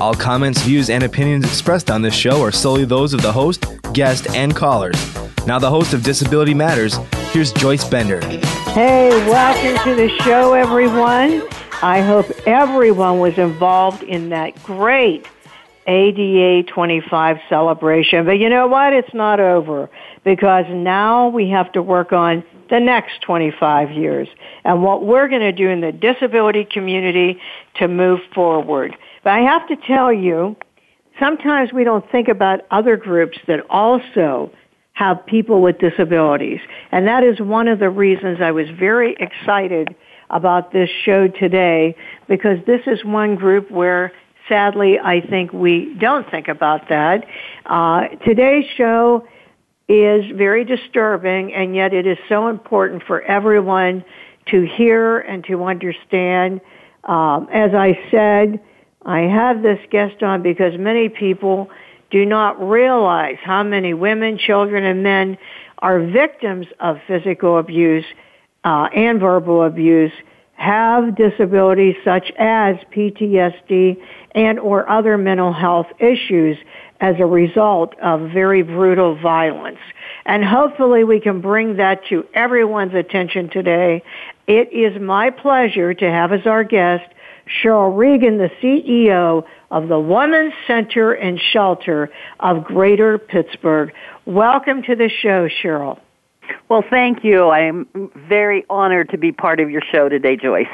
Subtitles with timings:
[0.00, 3.66] All comments, views, and opinions expressed on this show are solely those of the host,
[3.92, 4.96] guest, and callers.
[5.46, 6.96] Now, the host of Disability Matters,
[7.32, 8.24] here's Joyce Bender.
[8.70, 11.42] Hey, welcome to the show, everyone.
[11.82, 15.26] I hope everyone was involved in that great
[15.86, 18.24] ADA 25 celebration.
[18.24, 18.94] But you know what?
[18.94, 19.90] It's not over
[20.24, 24.28] because now we have to work on the next 25 years
[24.64, 27.38] and what we're going to do in the disability community
[27.74, 28.96] to move forward.
[29.22, 30.56] But I have to tell you,
[31.18, 34.50] sometimes we don't think about other groups that also
[34.92, 36.60] have people with disabilities.
[36.92, 39.94] And that is one of the reasons I was very excited
[40.30, 41.96] about this show today
[42.28, 44.12] because this is one group where
[44.48, 47.26] sadly I think we don't think about that.
[47.66, 49.26] Uh, today's show
[49.88, 54.04] is very disturbing and yet it is so important for everyone
[54.48, 56.60] to hear and to understand.
[57.04, 58.60] Um, as I said,
[59.04, 61.70] I have this guest on because many people
[62.10, 65.38] do not realize how many women, children, and men
[65.78, 68.04] are victims of physical abuse
[68.64, 70.12] uh, and verbal abuse,
[70.54, 73.96] have disabilities such as PTSD
[74.32, 76.58] and or other mental health issues
[77.00, 79.78] as a result of very brutal violence.
[80.26, 84.02] And hopefully we can bring that to everyone's attention today.
[84.46, 87.10] It is my pleasure to have as our guest
[87.50, 93.92] Shirl Regan, the CEO of the Women's Center and Shelter of Greater Pittsburgh.
[94.24, 95.98] Welcome to the show, Shirl.
[96.68, 97.44] Well, thank you.
[97.46, 100.66] I am very honored to be part of your show today, Joyce.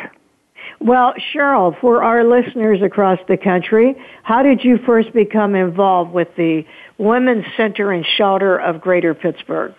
[0.80, 6.28] Well, Shirl, for our listeners across the country, how did you first become involved with
[6.36, 6.64] the
[6.98, 9.74] Women's Center and Shelter of Greater Pittsburgh?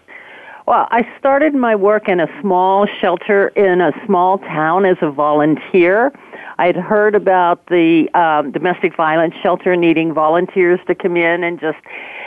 [0.68, 5.10] Well, I started my work in a small shelter in a small town as a
[5.10, 6.12] volunteer.
[6.58, 11.58] I had heard about the um, domestic violence shelter needing volunteers to come in and
[11.58, 11.78] just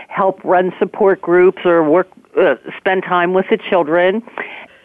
[0.08, 2.08] help run support groups or work,
[2.40, 4.22] uh, spend time with the children.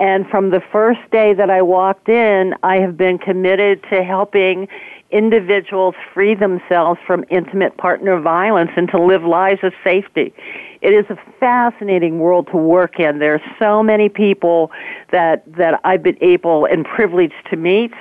[0.01, 4.67] And from the first day that I walked in, I have been committed to helping
[5.11, 10.33] individuals free themselves from intimate partner violence and to live lives of safety.
[10.81, 13.19] It is a fascinating world to work in.
[13.19, 14.71] There are so many people
[15.11, 17.93] that, that I've been able and privileged to meet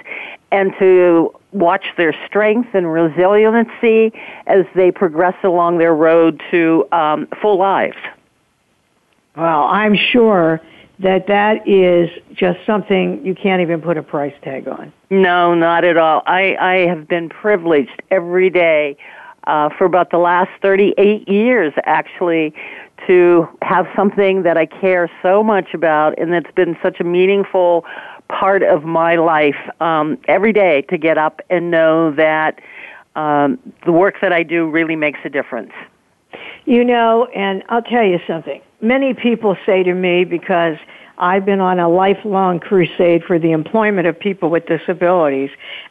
[0.50, 4.12] and to watch their strength and resiliency
[4.46, 7.96] as they progress along their road to um, full lives.
[9.36, 10.60] Well, I'm sure
[11.00, 14.92] that that is just something you can't even put a price tag on.
[15.10, 16.22] No, not at all.
[16.26, 18.96] I, I have been privileged every day
[19.46, 22.54] uh, for about the last 38 years, actually,
[23.06, 27.84] to have something that I care so much about and that's been such a meaningful
[28.28, 32.60] part of my life um, every day to get up and know that
[33.16, 35.72] um, the work that I do really makes a difference.
[36.64, 38.60] You know, and I'll tell you something.
[38.80, 40.76] Many people say to me because
[41.18, 45.50] I've been on a lifelong crusade for the employment of people with disabilities,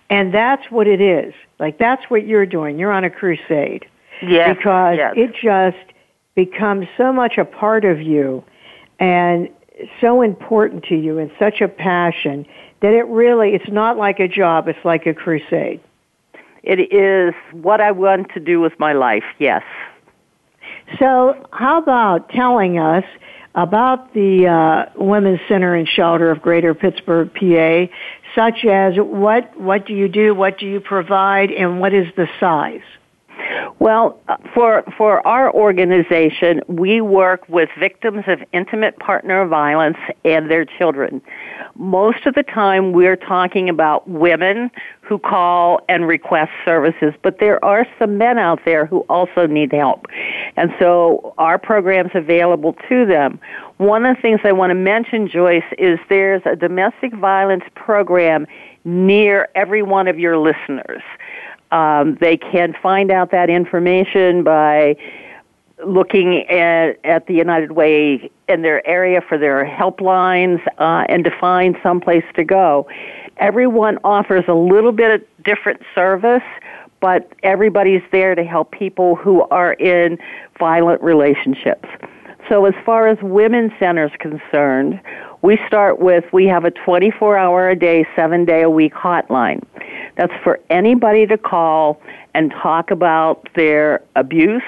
[0.10, 1.34] and that's what it is.
[1.64, 2.78] Like that's what you're doing.
[2.78, 3.86] You're on a crusade.
[4.22, 4.58] Yes.
[4.58, 5.14] Because yes.
[5.16, 5.94] it just
[6.36, 8.44] becomes so much a part of you
[9.00, 9.48] and
[10.02, 12.46] so important to you and such a passion
[12.82, 15.80] that it really it's not like a job, it's like a crusade.
[16.64, 19.64] It is what I want to do with my life, yes.
[21.00, 23.06] So, how about telling us
[23.56, 27.94] about the uh, Women's Center and Shelter of Greater Pittsburgh, PA,
[28.36, 32.28] such as what what do you do, what do you provide, and what is the
[32.40, 32.82] size?
[33.80, 34.20] Well,
[34.54, 41.22] for for our organization, we work with victims of intimate partner violence and their children.
[41.76, 44.70] Most of the time, we're talking about women
[45.02, 49.74] who call and request services, but there are some men out there who also need
[49.74, 50.06] help.
[50.56, 53.40] And so our program's available to them.
[53.84, 58.48] One of the things I want to mention, Joyce, is there's a domestic violence program
[58.86, 61.02] near every one of your listeners.
[61.70, 64.96] Um, they can find out that information by
[65.86, 71.32] looking at, at the United Way in their area for their helplines uh, and to
[71.38, 72.88] find some place to go.
[73.36, 76.42] Everyone offers a little bit of different service,
[77.02, 80.20] but everybody's there to help people who are in
[80.58, 81.90] violent relationships.
[82.50, 85.00] So as far as women's centers concerned,
[85.42, 89.64] we start with we have a 24 hour a day, 7 day a week hotline.
[90.16, 92.02] That's for anybody to call
[92.34, 94.64] and talk about their abuse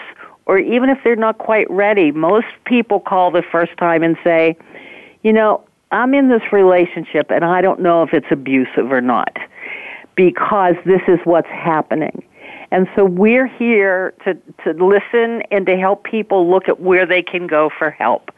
[0.46, 2.12] or even if they're not quite ready.
[2.12, 4.56] Most people call the first time and say,
[5.24, 5.62] "You know,
[5.92, 9.38] I'm in this relationship and I don't know if it's abusive or not
[10.16, 12.24] because this is what's happening."
[12.76, 14.34] And so we're here to,
[14.66, 18.32] to listen and to help people look at where they can go for help.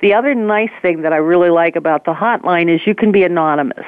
[0.00, 3.24] The other nice thing that I really like about the hotline is you can be
[3.24, 3.84] anonymous.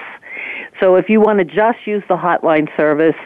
[0.81, 3.17] So if you want to just use the hotline service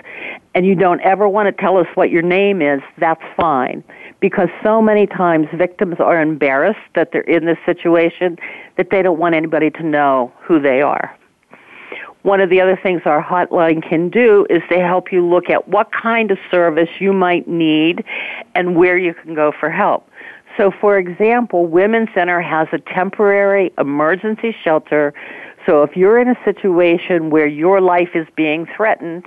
[0.55, 3.83] and you don't ever want to tell us what your name is, that's fine.
[4.21, 8.39] Because so many times victims are embarrassed that they're in this situation
[8.77, 11.19] that they don't want anybody to know who they are.
[12.23, 15.69] One of the other things our hotline can do is to help you look at
[15.69, 18.05] what kind of service you might need
[18.55, 20.07] and where you can go for help.
[20.57, 25.15] So for example, Women's Center has a temporary emergency shelter.
[25.65, 29.27] So if you're in a situation where your life is being threatened,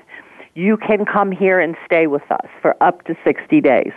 [0.53, 3.93] you can come here and stay with us for up to 60 days.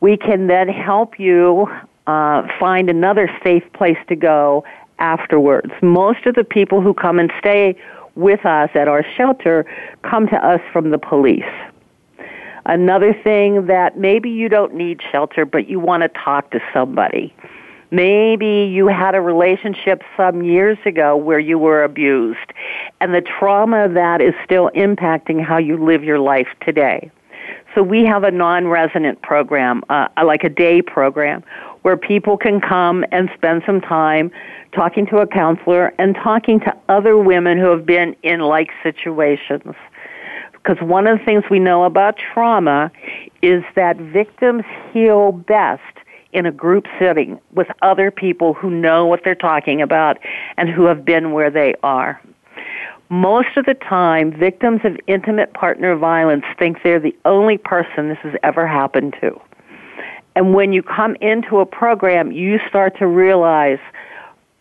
[0.00, 1.66] We can then help you
[2.06, 4.64] uh, find another safe place to go
[5.04, 5.70] afterwards.
[5.82, 7.76] Most of the people who come and stay
[8.14, 9.66] with us at our shelter
[10.02, 11.54] come to us from the police.
[12.64, 17.34] Another thing that maybe you don't need shelter, but you want to talk to somebody.
[17.90, 22.52] Maybe you had a relationship some years ago where you were abused,
[23.00, 27.10] and the trauma of that is still impacting how you live your life today.
[27.74, 31.42] So we have a non-resident program, uh, like a day program,
[31.82, 34.30] where people can come and spend some time
[34.72, 39.74] talking to a counselor and talking to other women who have been in like situations.
[40.52, 42.90] Because one of the things we know about trauma
[43.42, 45.82] is that victims heal best
[46.32, 50.18] in a group setting with other people who know what they're talking about
[50.56, 52.20] and who have been where they are.
[53.10, 58.18] Most of the time, victims of intimate partner violence think they're the only person this
[58.22, 59.40] has ever happened to.
[60.36, 63.78] And when you come into a program, you start to realize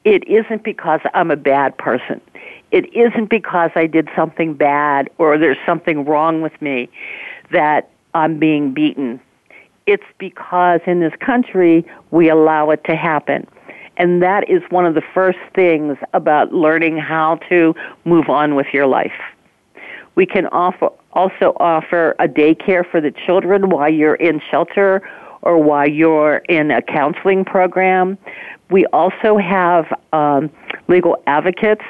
[0.03, 2.19] it isn't because I'm a bad person.
[2.71, 6.89] It isn't because I did something bad or there's something wrong with me
[7.51, 9.21] that I'm being beaten.
[9.85, 13.47] It's because in this country we allow it to happen.
[13.97, 17.75] And that is one of the first things about learning how to
[18.05, 19.13] move on with your life.
[20.15, 25.01] We can offer, also offer a daycare for the children while you're in shelter
[25.41, 28.17] or while you're in a counseling program.
[28.69, 30.49] We also have um,
[30.87, 31.83] legal advocates.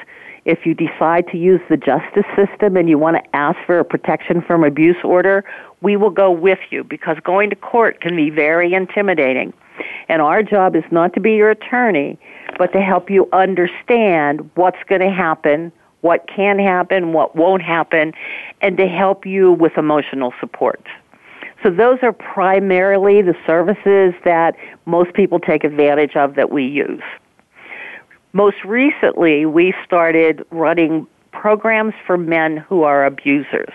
[0.46, 3.86] If you decide to use the justice system and you want to ask for a
[3.86, 5.46] protection from abuse order,
[5.82, 9.54] we will go with you because going to court can be very intimidating.
[10.10, 12.20] And our job is not to be your attorney,
[12.58, 18.14] but to help you understand what's going to happen, what can happen, what won't happen,
[18.62, 20.86] and to help you with emotional support.
[21.64, 24.56] So those are primarily the services that
[24.86, 27.02] most people take advantage of that we use.
[28.36, 33.74] Most recently, we started running programs for men who are abusers,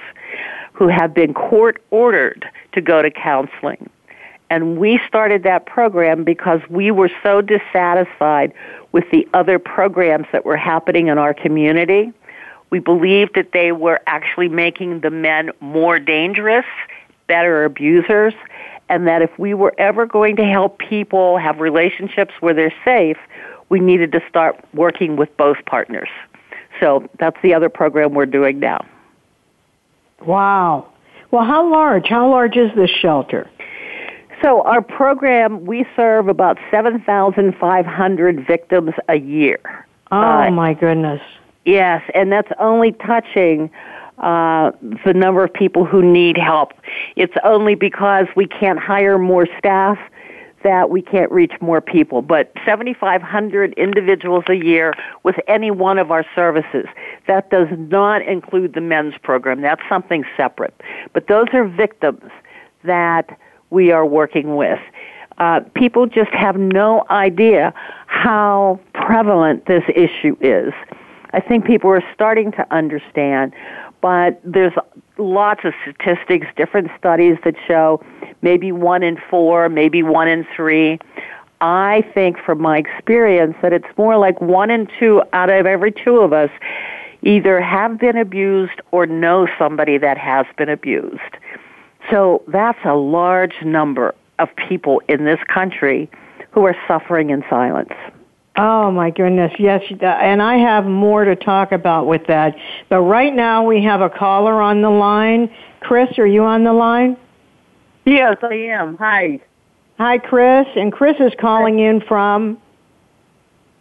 [0.73, 3.88] who have been court ordered to go to counseling.
[4.50, 8.52] And we started that program because we were so dissatisfied
[8.90, 12.12] with the other programs that were happening in our community.
[12.71, 16.66] We believed that they were actually making the men more dangerous
[17.28, 18.35] better abusers,
[18.88, 23.18] and that if we were ever going to help people have relationships where they're safe,
[23.68, 26.08] we needed to start working with both partners.
[26.80, 28.87] So that's the other program we're doing now.
[30.25, 30.88] Wow.
[31.30, 32.06] Well, how large?
[32.06, 33.48] How large is this shelter?
[34.42, 39.87] So our program, we serve about 7,500 victims a year.
[40.10, 41.20] Oh uh, my goodness.
[41.64, 43.70] Yes, and that's only touching
[44.18, 44.72] uh,
[45.04, 46.72] the number of people who need help.
[47.16, 49.98] It's only because we can't hire more staff
[50.68, 52.20] that we can't reach more people.
[52.20, 56.84] But 7,500 individuals a year with any one of our services.
[57.26, 59.62] That does not include the men's program.
[59.62, 60.78] That's something separate.
[61.14, 62.30] But those are victims
[62.84, 63.38] that
[63.70, 64.78] we are working with.
[65.38, 67.72] Uh, people just have no idea
[68.06, 70.75] how prevalent this issue is.
[71.32, 73.54] I think people are starting to understand
[74.00, 74.72] but there's
[75.16, 78.02] lots of statistics, different studies that show
[78.42, 80.99] maybe one in four, maybe one in three.
[81.61, 85.92] I think from my experience that it's more like one in two out of every
[85.92, 86.50] two of us
[87.23, 91.37] either have been abused or know somebody that has been abused.
[92.11, 96.09] So that's a large number of people in this country
[96.52, 97.92] who are suffering in silence.
[98.57, 102.57] Oh my goodness, yes, and I have more to talk about with that.
[102.88, 105.49] But right now we have a caller on the line.
[105.80, 107.16] Chris, are you on the line?
[108.09, 108.97] Yes, I am.
[108.97, 109.38] Hi.
[109.99, 110.67] Hi, Chris.
[110.77, 112.57] And Chris is calling in from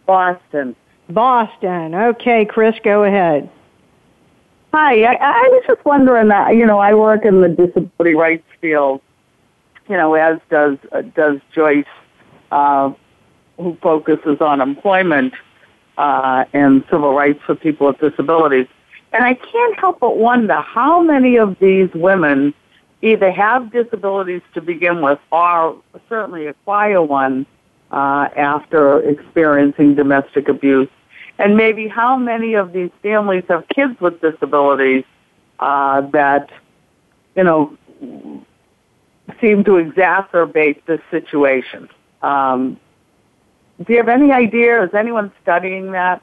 [0.06, 0.76] Boston.
[1.10, 1.96] Boston.
[1.96, 3.50] Okay, Chris, go ahead.
[4.74, 5.04] Hi.
[5.04, 6.30] I, I was just wondering.
[6.30, 9.02] Uh, you know, I work in the disability rights field.
[9.88, 11.86] You know, as does uh, does Joyce.
[12.52, 12.92] Uh,
[13.58, 15.34] who focuses on employment
[15.98, 18.68] uh, and civil rights for people with disabilities.
[19.14, 22.54] And I can't help but wonder how many of these women
[23.02, 27.46] either have disabilities to begin with or certainly acquire one
[27.92, 30.90] uh, after experiencing domestic abuse.
[31.40, 35.04] And maybe how many of these families have kids with disabilities
[35.60, 36.50] uh, that,
[37.36, 37.78] you know,
[39.40, 41.90] seem to exacerbate this situation.
[42.22, 42.80] Um,
[43.86, 44.84] do you have any idea?
[44.84, 46.22] Is anyone studying that?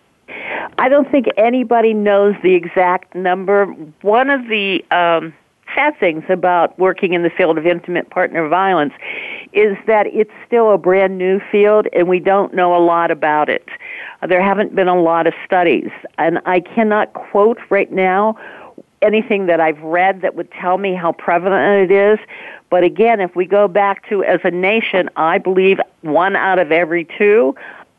[0.79, 3.67] I don't think anybody knows the exact number.
[4.01, 5.33] One of the um,
[5.75, 8.93] sad things about working in the field of intimate partner violence
[9.53, 13.49] is that it's still a brand new field and we don't know a lot about
[13.49, 13.69] it.
[14.23, 18.39] Uh, there haven't been a lot of studies, and I cannot quote right now
[19.03, 22.19] anything that I've read that would tell me how prevalent it is.
[22.71, 26.73] But again, if we go back to as a nation, I believe one out of
[26.73, 27.55] every two,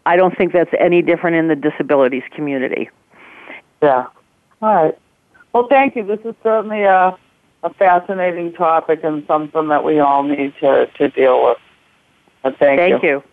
[0.06, 2.90] I don't think that's any different in the disabilities community.
[3.82, 4.08] Yeah.
[4.62, 4.98] All right.
[5.54, 6.04] Well, thank you.
[6.04, 7.18] This is certainly a,
[7.66, 11.58] a fascinating topic and something that we all need to, to deal with.
[12.44, 13.10] But thank, thank you.
[13.10, 13.24] you.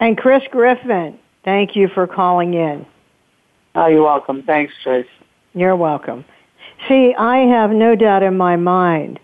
[0.00, 2.86] And Chris Griffin, thank you for calling in.
[3.74, 4.42] Oh, you're welcome.
[4.42, 5.06] Thanks, Trace.
[5.54, 6.24] You're welcome.
[6.88, 9.20] See, I have no doubt in my mind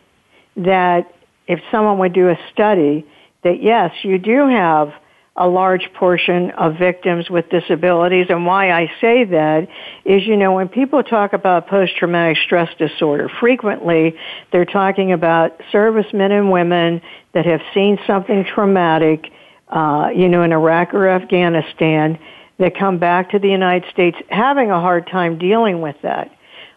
[0.57, 1.13] that
[1.47, 3.07] if someone would do a study,
[3.45, 4.93] that yes, you do have
[5.41, 8.27] a large portion of victims with disabilities.
[8.29, 9.69] And why I say that
[10.05, 14.17] is, you know, when people talk about post-traumatic stress disorder, frequently
[14.51, 17.01] they're talking about servicemen and women
[17.35, 19.31] that have seen something traumatic,
[19.69, 22.19] uh, you know, in Iraq or Afghanistan
[22.59, 26.35] that come back to the United States having a hard time dealing with that.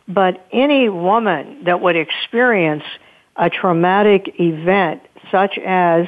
[0.07, 2.83] But any woman that would experience
[3.35, 5.01] a traumatic event
[5.31, 6.05] such as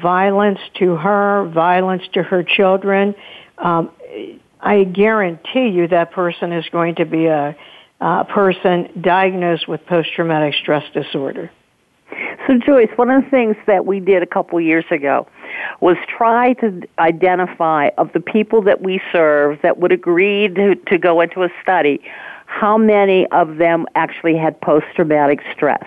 [0.00, 3.14] violence to her, violence to her children,
[3.58, 3.90] um,
[4.60, 7.56] I guarantee you that person is going to be a,
[8.00, 11.50] a person diagnosed with post-traumatic stress disorder.
[12.46, 15.26] So, Joyce, one of the things that we did a couple years ago
[15.80, 20.98] was try to identify of the people that we serve that would agree to, to
[20.98, 22.00] go into a study
[22.46, 25.84] how many of them actually had post traumatic stress.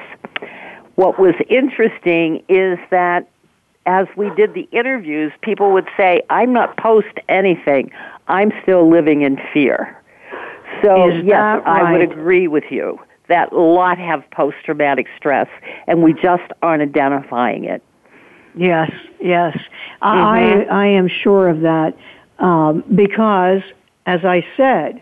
[0.96, 3.30] What was interesting is that
[3.88, 7.90] as we did the interviews, people would say, I'm not post anything.
[8.28, 10.00] I'm still living in fear.
[10.84, 11.66] So, is yes, right?
[11.66, 15.48] I would agree with you that a lot have post traumatic stress,
[15.88, 17.82] and we just aren't identifying it.
[18.56, 19.58] Yes, yes.
[19.58, 20.06] Mm-hmm.
[20.06, 21.98] I, I am sure of that
[22.40, 23.62] um, because,
[24.06, 25.02] as I said,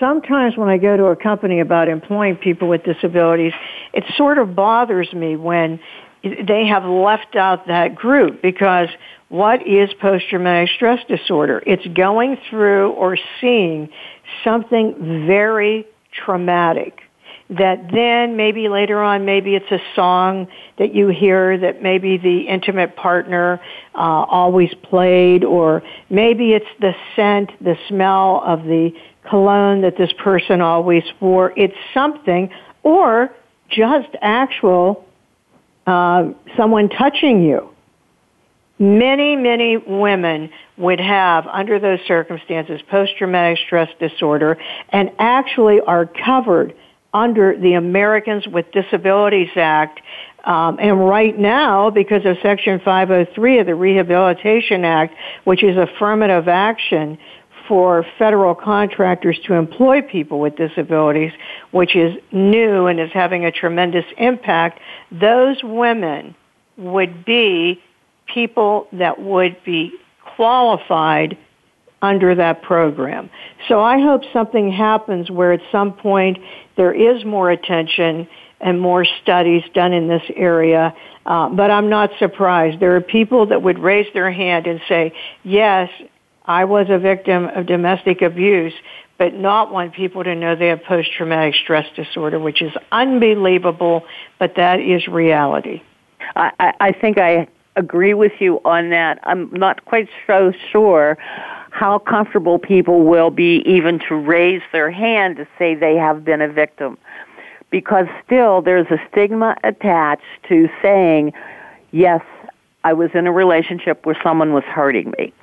[0.00, 3.52] sometimes when I go to a company about employing people with disabilities,
[3.92, 5.80] it sort of bothers me when
[6.22, 8.88] they have left out that group because
[9.28, 11.62] what is post-traumatic stress disorder?
[11.66, 13.90] It's going through or seeing
[14.42, 17.00] something very traumatic
[17.50, 20.48] that then maybe later on maybe it's a song
[20.78, 23.58] that you hear that maybe the intimate partner
[23.94, 28.92] uh, always played or maybe it's the scent the smell of the
[29.28, 31.52] cologne that this person always wore.
[31.56, 32.50] It's something,
[32.82, 33.30] or
[33.68, 35.04] just actual
[35.88, 37.70] uh, someone touching you.
[38.78, 44.58] Many, many women would have, under those circumstances, post-traumatic stress disorder
[44.90, 46.74] and actually are covered
[47.14, 50.00] under the Americans with Disabilities Act.
[50.44, 55.14] Um, and right now, because of Section 503 of the Rehabilitation Act,
[55.44, 57.18] which is affirmative action,
[57.68, 61.32] for federal contractors to employ people with disabilities,
[61.70, 64.80] which is new and is having a tremendous impact,
[65.12, 66.34] those women
[66.78, 67.80] would be
[68.26, 69.92] people that would be
[70.36, 71.36] qualified
[72.00, 73.28] under that program.
[73.68, 76.38] So I hope something happens where at some point
[76.76, 78.28] there is more attention
[78.60, 80.94] and more studies done in this area.
[81.26, 82.80] Uh, but I'm not surprised.
[82.80, 85.90] There are people that would raise their hand and say, yes,
[86.48, 88.72] I was a victim of domestic abuse,
[89.18, 94.06] but not want people to know they have post-traumatic stress disorder, which is unbelievable,
[94.38, 95.82] but that is reality.
[96.34, 99.20] I, I think I agree with you on that.
[99.24, 101.18] I'm not quite so sure
[101.70, 106.40] how comfortable people will be even to raise their hand to say they have been
[106.40, 106.96] a victim.
[107.70, 111.34] Because still there's a stigma attached to saying,
[111.90, 112.22] yes,
[112.84, 115.34] I was in a relationship where someone was hurting me.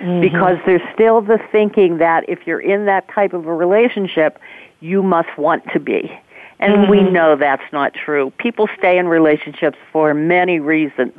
[0.00, 0.20] Mm-hmm.
[0.20, 4.38] Because there's still the thinking that if you're in that type of a relationship,
[4.80, 6.10] you must want to be.
[6.60, 6.90] And mm-hmm.
[6.90, 8.32] we know that's not true.
[8.38, 11.14] People stay in relationships for many reasons,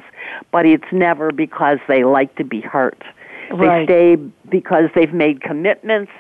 [0.52, 3.02] but it's never because they like to be hurt.
[3.52, 3.88] Right.
[3.88, 6.12] They stay because they've made commitments,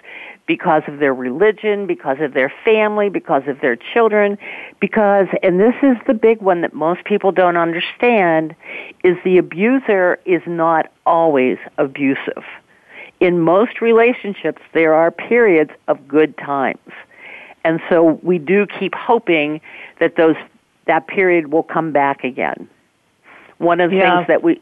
[0.47, 4.37] because of their religion, because of their family, because of their children,
[4.79, 8.55] because, and this is the big one that most people don't understand,
[9.03, 12.43] is the abuser is not always abusive.
[13.19, 16.91] In most relationships, there are periods of good times.
[17.63, 19.61] And so we do keep hoping
[19.99, 20.35] that those,
[20.85, 22.69] that period will come back again.
[23.57, 24.17] One of the yeah.
[24.17, 24.61] things that we,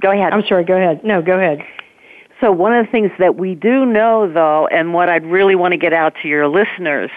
[0.00, 0.34] go ahead.
[0.34, 1.02] I'm sorry, go ahead.
[1.02, 1.64] No, go ahead.
[2.44, 5.72] So one of the things that we do know though, and what I'd really want
[5.72, 7.10] to get out to your listeners,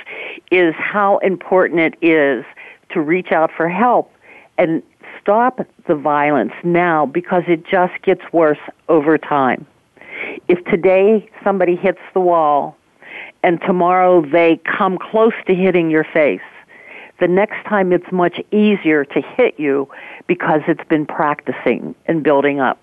[0.51, 2.45] is how important it is
[2.91, 4.09] to reach out for help
[4.57, 4.81] and
[5.19, 8.57] stop the violence now because it just gets worse
[8.87, 9.65] over time.
[10.47, 12.77] If today somebody hits the wall
[13.43, 16.39] and tomorrow they come close to hitting your face,
[17.19, 19.89] the next time it's much easier to hit you
[20.25, 22.79] because it's been practicing and building up.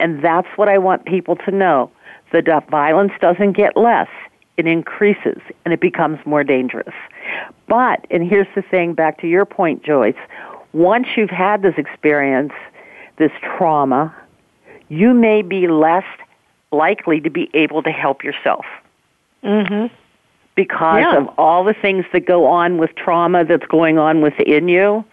[0.00, 1.90] And that's what I want people to know.
[2.32, 4.08] The violence doesn't get less.
[4.56, 6.94] It increases and it becomes more dangerous.
[7.68, 10.16] But, and here's the thing back to your point, Joyce,
[10.72, 12.52] once you've had this experience,
[13.16, 14.14] this trauma,
[14.88, 16.04] you may be less
[16.72, 18.66] likely to be able to help yourself.
[19.42, 19.94] Mm-hmm.
[20.56, 21.16] Because yeah.
[21.18, 25.04] of all the things that go on with trauma that's going on within you,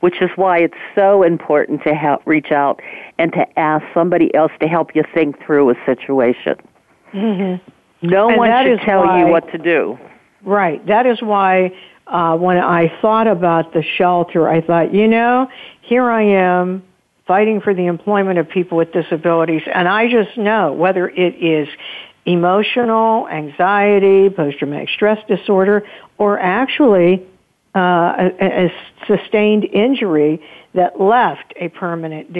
[0.00, 2.80] which is why it's so important to help reach out
[3.18, 6.56] and to ask somebody else to help you think through a situation.
[7.12, 8.08] Mm-hmm.
[8.08, 9.98] No and one should tell why, you what to do.
[10.42, 10.84] Right.
[10.86, 11.72] That is why
[12.06, 15.48] uh, when I thought about the shelter, I thought, you know,
[15.80, 16.82] here I am
[17.26, 21.68] fighting for the employment of people with disabilities, and I just know whether it is
[22.24, 25.84] emotional, anxiety, post-traumatic stress disorder,
[26.18, 27.26] or actually
[27.76, 28.72] uh, a, a,
[29.06, 32.32] sustained injury that left a permanent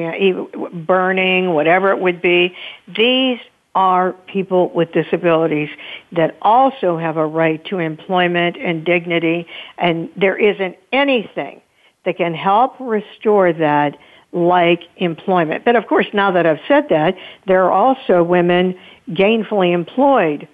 [0.87, 2.57] burning, whatever it would be.
[2.89, 3.39] These
[3.75, 5.69] are people with disabilities
[6.13, 9.47] that also have a right to employment and dignity,
[9.77, 11.61] and there isn't anything
[12.07, 13.99] that can help restore that
[14.33, 15.67] like employment.
[15.67, 18.79] But of course, now that I've said that, there are also women
[19.11, 20.49] gainfully employed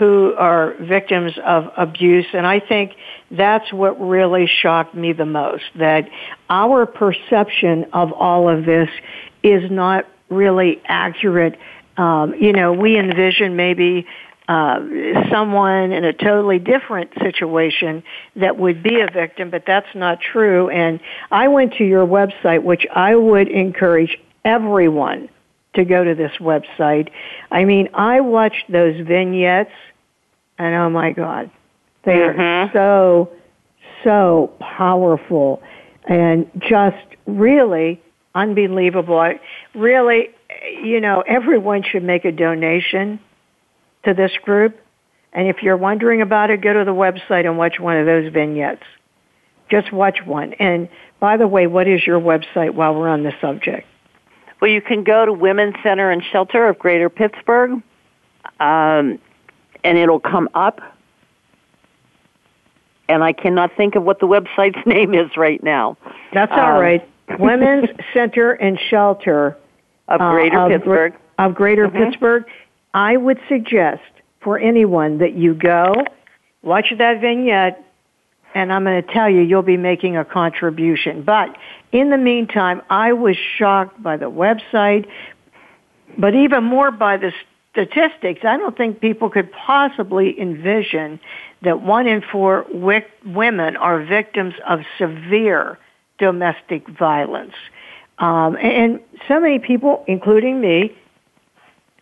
[0.00, 2.24] who are victims of abuse.
[2.32, 2.94] And I think
[3.30, 6.08] that's what really shocked me the most, that
[6.48, 8.88] our perception of all of this
[9.42, 11.58] is not really accurate.
[11.98, 14.06] Um, you know, we envision maybe
[14.48, 14.80] uh,
[15.30, 18.02] someone in a totally different situation
[18.36, 20.70] that would be a victim, but that's not true.
[20.70, 20.98] And
[21.30, 25.28] I went to your website, which I would encourage everyone
[25.74, 27.10] to go to this website.
[27.50, 29.70] I mean, I watched those vignettes
[30.60, 31.50] and oh my God,
[32.04, 32.38] they mm-hmm.
[32.38, 33.32] are so,
[34.04, 35.62] so powerful
[36.04, 38.02] and just really
[38.34, 39.18] unbelievable.
[39.18, 39.40] I,
[39.74, 40.28] really,
[40.82, 43.20] you know, everyone should make a donation
[44.04, 44.78] to this group.
[45.32, 48.30] And if you're wondering about it, go to the website and watch one of those
[48.30, 48.82] vignettes.
[49.70, 50.52] Just watch one.
[50.54, 53.86] And by the way, what is your website while we're on the subject?
[54.60, 57.82] Well, you can go to Women's Center and Shelter of Greater Pittsburgh.
[58.58, 59.20] Um,
[59.84, 60.80] and it'll come up.
[63.08, 65.96] And I cannot think of what the website's name is right now.
[66.32, 67.08] That's all um, right.
[67.38, 69.56] Women's Center and Shelter
[70.08, 71.14] of uh, Greater uh, of, Pittsburgh.
[71.38, 72.04] Of Greater mm-hmm.
[72.04, 72.44] Pittsburgh.
[72.92, 74.02] I would suggest
[74.40, 75.94] for anyone that you go,
[76.62, 77.84] watch that vignette,
[78.54, 81.22] and I'm going to tell you, you'll be making a contribution.
[81.22, 81.56] But
[81.92, 85.06] in the meantime, I was shocked by the website,
[86.18, 87.32] but even more by the
[87.72, 91.20] statistics, I don't think people could possibly envision
[91.62, 92.66] that one in four
[93.24, 95.78] women are victims of severe
[96.18, 97.54] domestic violence.
[98.18, 100.94] Um, and so many people, including me,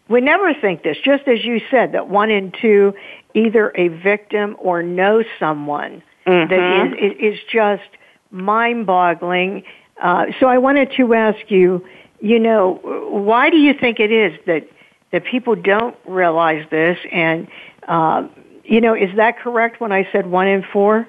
[0.08, 2.94] would never think this, just as you said, that one in two
[3.34, 6.50] either a victim or know someone mm-hmm.
[6.50, 7.88] that is, is just
[8.30, 9.64] mind-boggling.
[10.02, 11.86] Uh, so I wanted to ask you,
[12.20, 14.66] you know, why do you think it is that
[15.12, 16.98] that people don't realize this?
[17.12, 17.48] And
[17.86, 18.28] uh,
[18.64, 21.08] you know, is that correct when I said one in four?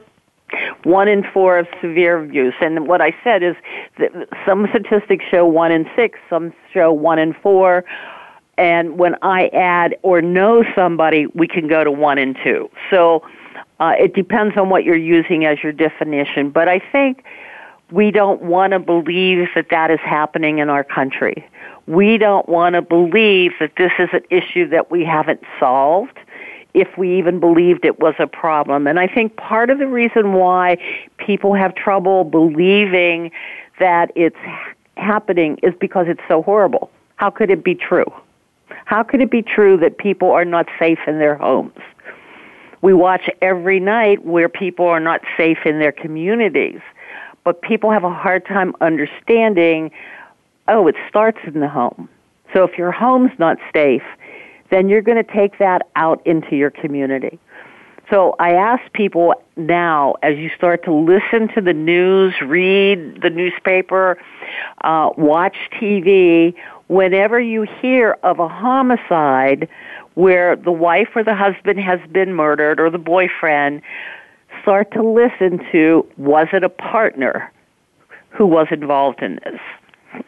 [0.84, 2.56] One in four of severe abuse.
[2.60, 3.56] And what I said is
[4.00, 4.12] that
[4.46, 7.86] some statistics show one in six, some show one in four.
[8.58, 12.70] And when I add or know somebody, we can go to one in two.
[12.90, 13.24] So
[13.80, 16.50] uh, it depends on what you're using as your definition.
[16.50, 17.24] But I think
[17.92, 21.48] we don't want to believe that that is happening in our country.
[21.88, 26.18] We don't want to believe that this is an issue that we haven't solved
[26.74, 28.86] if we even believed it was a problem.
[28.86, 30.78] And I think part of the reason why
[31.18, 33.32] people have trouble believing
[33.80, 34.38] that it's
[34.96, 36.92] happening is because it's so horrible.
[37.16, 38.12] How could it be true?
[38.86, 41.74] How could it be true that people are not safe in their homes?
[42.82, 46.80] We watch every night where people are not safe in their communities,
[47.44, 49.92] but people have a hard time understanding,
[50.68, 52.10] oh, it starts in the home.
[52.54, 54.04] So if your home's not safe,
[54.70, 57.40] then you're going to take that out into your community.
[58.10, 63.30] So I ask people now, as you start to listen to the news, read the
[63.30, 64.18] newspaper,
[64.82, 66.56] uh, watch TV,
[66.88, 69.70] whenever you hear of a homicide
[70.16, 73.82] where the wife or the husband has been murdered or the boyfriend,
[74.62, 77.52] start to listen to was it a partner
[78.30, 80.24] who was involved in this?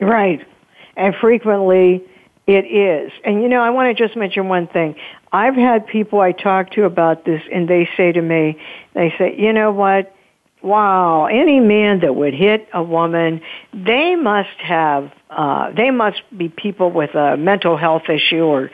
[0.00, 0.44] Right.
[0.96, 2.04] And frequently
[2.46, 3.12] it is.
[3.24, 4.96] And you know, I want to just mention one thing.
[5.32, 8.58] I've had people I talk to about this and they say to me,
[8.94, 10.14] they say, you know what?
[10.62, 13.40] Wow, any man that would hit a woman,
[13.74, 18.70] they must have, uh, they must be people with a mental health issue or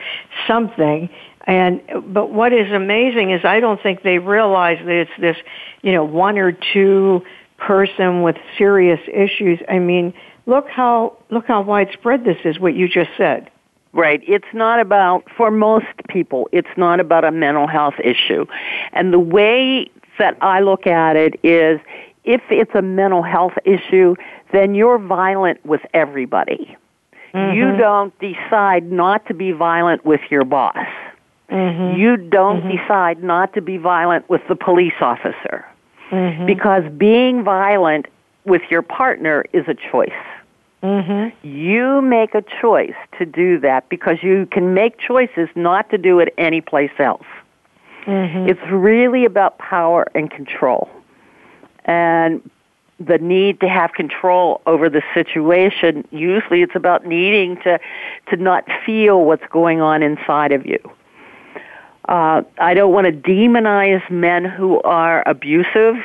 [0.47, 1.09] something.
[1.49, 1.81] And,
[2.13, 5.35] but what is amazing is I don't think they realize that it's this,
[5.81, 7.25] you know, one or two
[7.57, 9.59] person with serious issues.
[9.67, 10.13] I mean,
[10.45, 13.49] look how, look how widespread this is, what you just said.
[13.93, 14.21] Right.
[14.27, 18.45] It's not about, for most people, it's not about a mental health issue.
[18.93, 21.79] And the way that I look at it is
[22.25, 24.15] if it's a mental health issue,
[24.51, 26.77] then you're violent with everybody.
[27.33, 27.57] Mm-hmm.
[27.57, 30.77] You don't decide not to be violent with your boss.
[31.51, 31.99] Mm-hmm.
[31.99, 32.77] You don't mm-hmm.
[32.77, 35.65] decide not to be violent with the police officer.
[36.11, 36.45] Mm-hmm.
[36.45, 38.07] Because being violent
[38.45, 40.09] with your partner is a choice.
[40.83, 41.47] Mm-hmm.
[41.47, 46.19] You make a choice to do that because you can make choices not to do
[46.19, 47.25] it anyplace else.
[48.05, 48.49] Mm-hmm.
[48.49, 50.89] It's really about power and control.
[51.85, 52.49] And
[52.99, 57.79] the need to have control over the situation, usually it's about needing to,
[58.29, 60.79] to not feel what's going on inside of you.
[62.09, 65.95] Uh, I don't want to demonize men who are abusive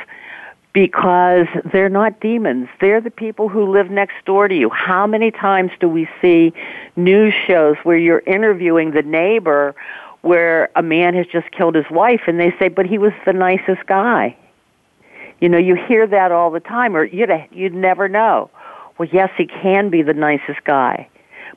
[0.71, 2.69] because they're not demons.
[2.79, 4.69] They're the people who live next door to you.
[4.69, 6.53] How many times do we see
[6.95, 9.73] news shows where you're interviewing the neighbor
[10.21, 13.33] where a man has just killed his wife and they say, but he was the
[13.33, 14.37] nicest guy?
[15.41, 18.51] You know, you hear that all the time or you'd, you'd never know.
[18.99, 21.09] Well, yes, he can be the nicest guy.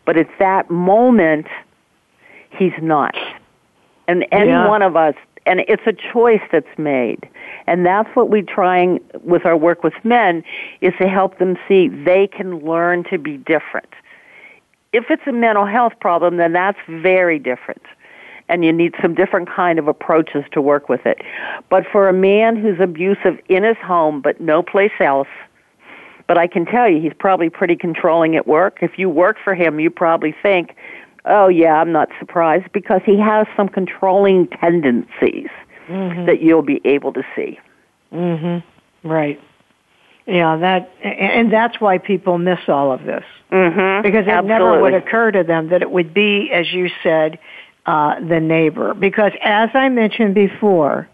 [0.06, 1.48] But at that moment,
[2.58, 3.14] he's not.
[4.08, 4.66] And any yeah.
[4.66, 5.14] one of us
[5.48, 7.26] and it's a choice that's made.
[7.66, 10.44] And that's what we're trying with our work with men
[10.82, 13.88] is to help them see they can learn to be different.
[14.92, 17.82] If it's a mental health problem, then that's very different.
[18.50, 21.22] And you need some different kind of approaches to work with it.
[21.70, 25.28] But for a man who's abusive in his home but no place else,
[26.26, 28.78] but I can tell you he's probably pretty controlling at work.
[28.82, 30.76] If you work for him, you probably think
[31.28, 35.48] Oh yeah, I'm not surprised because he has some controlling tendencies
[35.88, 36.26] mm-hmm.
[36.26, 37.58] that you'll be able to see.
[38.12, 38.62] Mhm.
[39.04, 39.40] Right.
[40.26, 43.24] Yeah, that and that's why people miss all of this.
[43.50, 44.02] Mm-hmm.
[44.02, 44.48] Because it Absolutely.
[44.48, 47.38] never would occur to them that it would be as you said
[47.86, 51.08] uh the neighbor because as I mentioned before,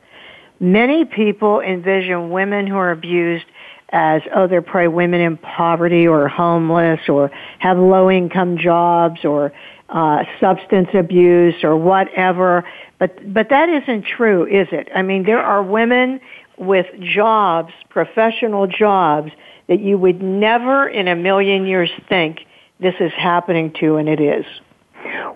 [0.59, 3.47] many people envision women who are abused
[3.91, 9.53] as oh they're probably women in poverty or homeless or have low income jobs or
[9.95, 12.65] uh, substance abuse or whatever.
[12.99, 14.89] But but that isn't true, is it?
[14.95, 16.21] I mean, there are women
[16.59, 19.33] with jobs, professional jobs,
[19.69, 22.41] that you would never in a million years think
[22.81, 24.45] this is happening to, and it is.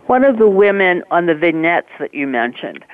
[0.07, 2.85] One of the women on the vignettes that you mentioned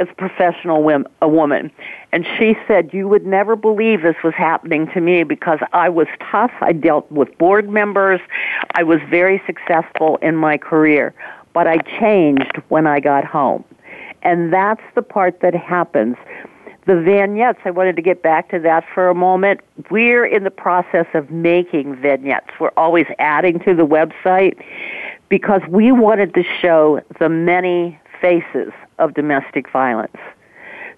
[0.00, 1.70] is a professional a woman,
[2.12, 6.06] and she said, You would never believe this was happening to me because I was
[6.30, 6.52] tough.
[6.60, 8.20] I dealt with board members.
[8.74, 11.14] I was very successful in my career.
[11.52, 13.64] But I changed when I got home.
[14.22, 16.16] And that's the part that happens.
[16.86, 19.60] The vignettes, I wanted to get back to that for a moment.
[19.90, 22.48] We're in the process of making vignettes.
[22.58, 24.62] We're always adding to the website
[25.28, 30.16] because we wanted to show the many faces of domestic violence.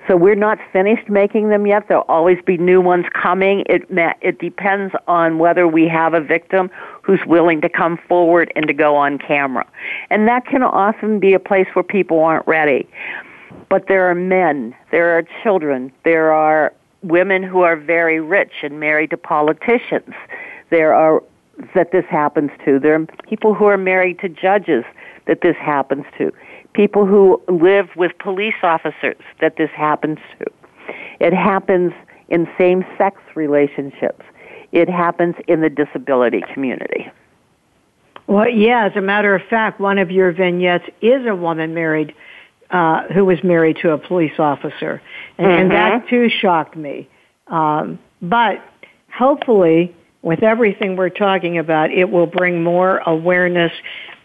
[0.09, 1.87] So we're not finished making them yet.
[1.87, 3.63] There'll always be new ones coming.
[3.67, 3.87] It
[4.21, 6.71] it depends on whether we have a victim
[7.03, 9.65] who's willing to come forward and to go on camera.
[10.11, 12.89] And that can often be a place where people aren't ready.
[13.69, 18.81] But there are men, there are children, there are women who are very rich and
[18.81, 20.15] married to politicians.
[20.71, 21.23] There are
[21.75, 22.81] that this happens to.
[22.81, 24.85] There are people who are married to judges
[25.27, 26.33] that this happens to
[26.75, 30.47] people who live with police officers that this happens to.
[31.21, 31.93] It happens
[32.29, 34.25] in same sex relationships.
[34.73, 37.11] It happens in the disability community.
[38.27, 42.15] Well, yeah, as a matter of fact, one of your vignettes is a woman married
[42.71, 45.03] uh, who was married to a police officer.
[45.37, 45.61] And, mm-hmm.
[45.61, 46.09] and that mm-hmm.
[46.09, 47.09] too shocked me.
[47.49, 48.65] Um, but
[49.13, 53.73] hopefully, with everything we're talking about, it will bring more awareness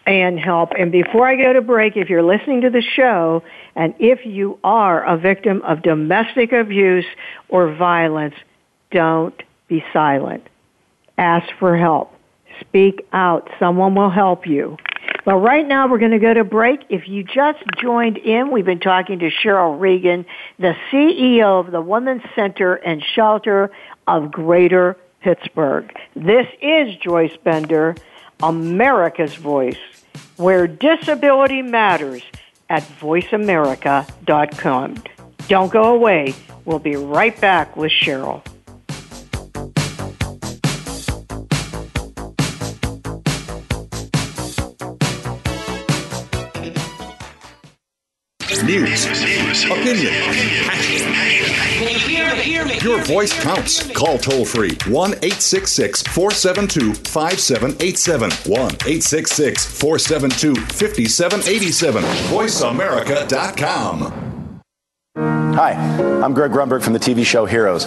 [0.08, 0.72] and help.
[0.76, 3.42] And before I go to break, if you're listening to the show
[3.76, 7.04] and if you are a victim of domestic abuse
[7.50, 8.34] or violence,
[8.90, 10.46] don't be silent.
[11.18, 12.14] Ask for help.
[12.60, 13.50] Speak out.
[13.58, 14.78] Someone will help you.
[15.26, 16.80] But right now we're going to go to break.
[16.88, 20.24] If you just joined in, we've been talking to Shirl Regan,
[20.58, 23.70] the CEO of the Women's Center and Shelter
[24.06, 25.94] of Greater Pittsburgh.
[26.16, 27.94] This is Joyce Bender,
[28.42, 29.76] America's Voice
[30.38, 32.22] where disability matters
[32.70, 35.02] at voiceamerica.com.
[35.48, 36.34] Don't go away.
[36.64, 38.42] We'll be right back with Shirl.
[48.64, 49.06] News,
[49.64, 50.12] opinion,
[52.82, 53.90] your voice counts.
[53.92, 58.30] Call toll free 1 866 472 5787.
[58.30, 62.02] 1 866 472 5787.
[62.02, 64.28] VoiceAmerica.com.
[65.54, 65.72] Hi,
[66.22, 67.86] I'm Greg Grunberg from the TV show Heroes.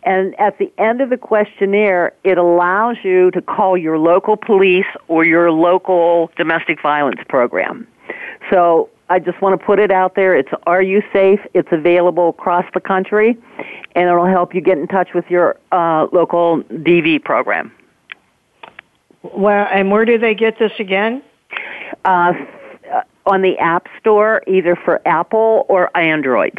[0.02, 4.86] And at the end of the questionnaire, it allows you to call your local police
[5.08, 7.86] or your local domestic violence program.
[8.50, 10.36] So I just want to put it out there.
[10.36, 11.40] It's Are You Safe?
[11.52, 13.36] It's available across the country,
[13.96, 17.72] and it'll help you get in touch with your uh, local DV program.
[19.22, 21.22] Well, and where do they get this again?
[22.04, 22.32] Uh,
[23.26, 26.58] on the App Store, either for Apple or Androids.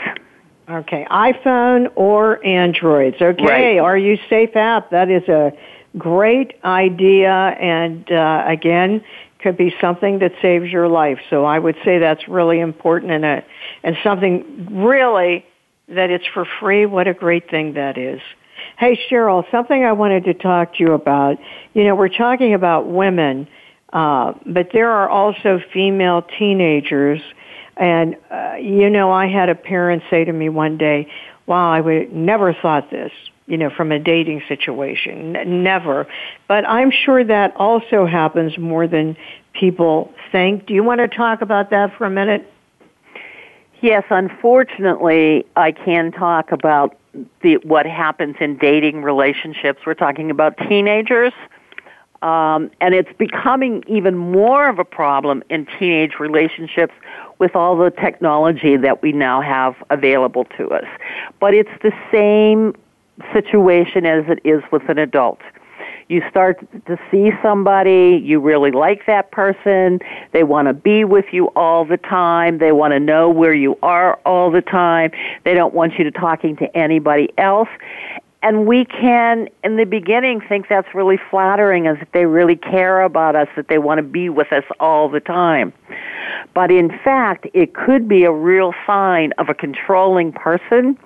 [0.70, 3.18] Okay, iPhone or Androids.
[3.22, 3.78] Okay, Right.
[3.80, 4.90] Are You Safe app?
[4.92, 5.54] That is a
[5.98, 9.04] great idea, and uh, again,
[9.42, 11.20] could be something that saves your life.
[11.30, 13.44] So I would say that's really important, and a,
[13.84, 15.46] and something really
[15.88, 16.86] that it's for free.
[16.86, 18.22] What a great thing that is.
[18.78, 21.38] Hey Shirl, something I wanted to talk to you about.
[21.74, 23.48] You know, we're talking about women,
[23.92, 27.22] uh, but there are also female teenagers.
[27.78, 31.12] And, uh, you know, I had a parent say to me one day,
[31.48, 33.12] wow, I would never thought this,
[33.52, 35.34] you know, from a dating situation.
[35.62, 36.08] Never.
[36.48, 39.18] But I'm sure that also happens more than
[39.52, 40.68] people think.
[40.68, 42.50] Do you want to talk about that for a minute?
[43.82, 46.98] Yes, unfortunately, I can talk about
[47.42, 49.82] the, what happens in dating relationships.
[49.86, 51.34] We're talking about teenagers.
[52.22, 56.94] Um, and it's becoming even more of a problem in teenage relationships
[57.38, 60.86] with all the technology that we now have available to us.
[61.42, 62.76] But it's the same
[63.34, 65.40] situation as it is with an adult.
[66.08, 70.00] You start to see somebody, you really like that person,
[70.34, 73.78] they want to be with you all the time, they want to know where you
[73.82, 75.12] are all the time,
[75.46, 77.70] they don't want you to talking to anybody else.
[78.44, 83.02] And we can, in the beginning, think that's really flattering as if they really care
[83.02, 85.72] about us, that they want to be with us all the time.
[86.54, 90.98] But in fact, it could be a real sign of a controlling person.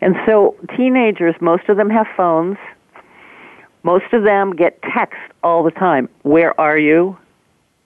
[0.00, 2.56] And so teenagers, most of them have phones.
[3.82, 6.08] Most of them get text all the time.
[6.22, 7.16] Where are you?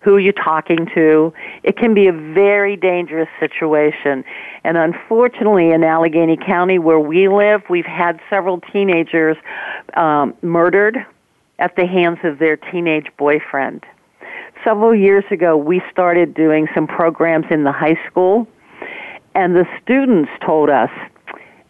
[0.01, 1.33] Who are you talking to?
[1.63, 4.25] It can be a very dangerous situation.
[4.65, 9.37] And unfortunately, in Allegheny County, where we live, we've had several teenagers
[9.95, 11.07] um, murdered
[11.61, 13.85] at the hands of their teenage boyfriend.
[14.65, 18.49] Several years ago, we started doing some programs in the high school,
[19.37, 20.91] and the students told us,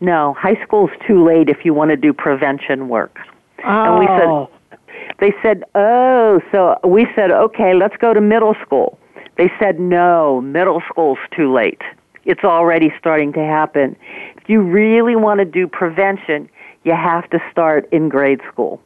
[0.02, 3.18] no, high school's too late if you want to do prevention work.
[3.64, 4.50] And we Oh.
[4.68, 4.78] said,
[5.18, 8.98] they said, oh, so we said, okay, let's go to middle school.
[9.36, 11.80] They said, no, middle school's too late.
[12.24, 13.96] It's already starting to happen.
[14.36, 16.48] If you really want to do prevention,
[16.84, 18.80] you have to start in grade school.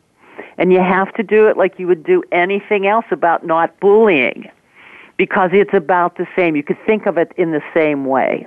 [0.59, 4.51] And you have to do it like you would do anything else about not bullying.
[5.17, 6.57] Because it's about the same.
[6.57, 8.47] You could think of it in the same way.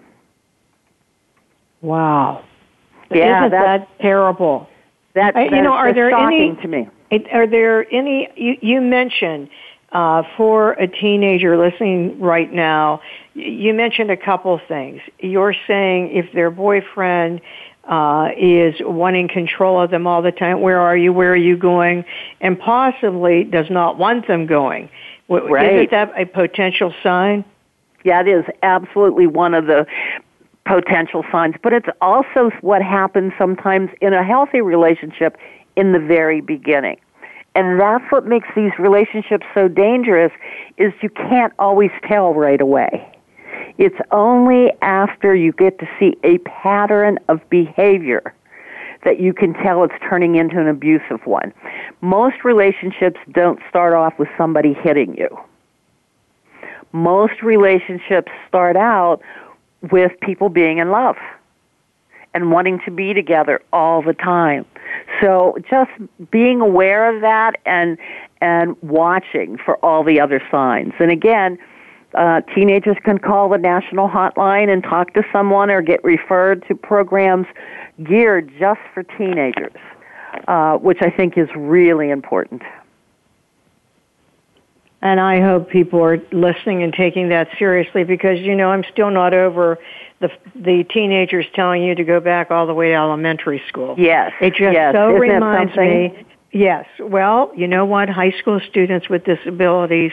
[1.82, 2.44] Wow.
[3.12, 4.68] Yeah, Isn't that- that terrible?
[5.14, 6.88] That, Uh, you know, are there any- to me.
[7.34, 9.50] Are there any, you, you mentioned
[9.92, 13.02] uh, for a teenager listening right now,
[13.34, 15.02] you mentioned a couple things.
[15.20, 17.42] You're saying if their boyfriend
[17.88, 21.58] uh, is wanting control of them all the time, where are you, where are you
[21.58, 22.06] going,
[22.40, 24.90] and possibly does not want them going.
[25.28, 25.74] Right.
[25.74, 27.44] Isn't that a potential sign?
[28.04, 29.88] Yeah, it is absolutely one of the
[30.70, 35.36] potential signs, but it's also what happens sometimes in a healthy relationship
[35.76, 36.98] in the very beginning.
[37.56, 40.32] And that's what makes these relationships so dangerous
[40.78, 43.12] is you can't always tell right away.
[43.80, 48.34] It's only after you get to see a pattern of behavior
[49.04, 51.52] that you can tell it's turning into an abusive one.
[52.02, 55.30] Most relationships don't start off with somebody hitting you
[56.92, 59.22] most relationships start out
[59.92, 61.18] with people being in love
[62.34, 64.66] and wanting to be together all the time.
[65.22, 65.92] So just
[66.32, 67.98] being aware of that and
[68.42, 70.94] and watching for all the other signs.
[71.00, 71.58] And again,
[72.14, 76.76] uh, teenagers can call the national hotline and talk to someone or get referred to
[76.76, 77.48] programs
[78.04, 79.74] geared just for teenagers.
[80.48, 82.62] uh, which I think is really important.
[85.02, 89.12] And I hope people are listening and taking that seriously because, you know, I'm still
[89.12, 89.78] not over
[90.20, 93.96] the the teenagers telling you to go back all the way to elementary school.
[93.98, 94.34] Yes.
[94.42, 94.94] It just yes.
[94.94, 96.26] so Isn't reminds me.
[96.52, 96.86] Yes.
[97.00, 98.10] Well, you know what?
[98.10, 100.12] High school students with disabilities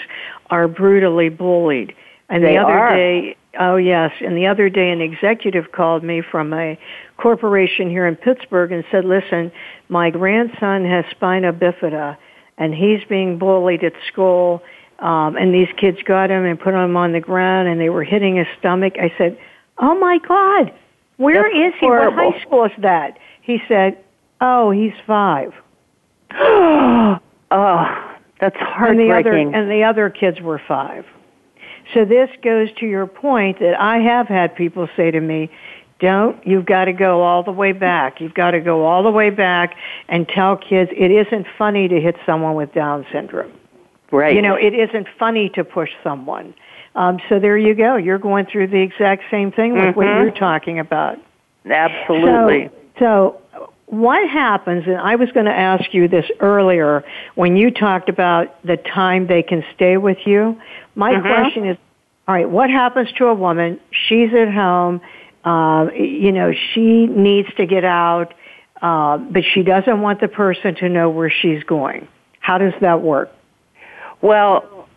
[0.51, 1.95] are brutally bullied.
[2.29, 2.97] And they the other are.
[2.97, 6.79] day, oh yes, and the other day an executive called me from a
[7.17, 9.51] corporation here in Pittsburgh and said, listen,
[9.89, 12.17] my grandson has spina bifida
[12.59, 14.63] and he's being bullied at school.
[14.99, 18.05] Um, and these kids got him and put him on the ground and they were
[18.05, 18.95] hitting his stomach.
[18.99, 19.39] I said,
[19.79, 20.73] oh my God,
[21.19, 21.87] where That's is he?
[21.87, 22.17] horrible.
[22.25, 23.19] What high school is that?
[23.43, 23.99] He said,
[24.41, 25.53] oh, he's five.
[26.31, 27.19] oh,
[28.41, 29.55] that's And the other, heartbreaking.
[29.55, 31.05] and the other kids were five.
[31.95, 35.51] So this goes to your point that I have had people say to me,
[36.01, 38.21] don't, you've got to go all the way back.
[38.21, 39.77] You've got to go all the way back
[40.09, 43.53] and tell kids it isn't funny to hit someone with Down syndrome.
[44.11, 44.35] Right.
[44.35, 46.55] You know, it isn't funny to push someone.
[46.95, 47.97] Um, so there you go.
[47.97, 50.23] You're going through the exact same thing with what Mhm.
[50.23, 51.19] you're talking about.
[51.69, 52.71] Absolutely.
[52.99, 57.05] So, so what happens, and I was going to ask you this earlier
[57.35, 60.57] when you talked about the time they can stay with you.
[60.95, 61.23] My Mhm.
[61.23, 61.77] question is,
[62.27, 63.79] all right, what happens to a woman?
[63.91, 65.01] She's at home,
[65.45, 68.35] um, you know, she needs to get out,
[68.83, 72.09] uh, but she doesn't want the person to know where she's going.
[72.41, 73.31] How does that work?
[74.23, 74.89] Well,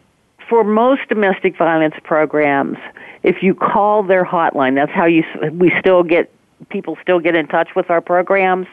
[0.47, 2.77] for most domestic violence programs,
[3.23, 6.31] if you call their hotline, that's how you we still get
[6.69, 8.67] people still get in touch with our programs